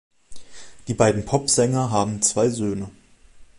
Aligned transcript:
Die 0.87 0.95
beiden 0.95 1.25
Popsänger 1.25 1.91
haben 1.91 2.23
zwei 2.23 2.49
Söhne. 2.49 2.89